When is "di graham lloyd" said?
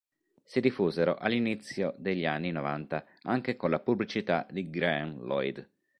4.49-5.69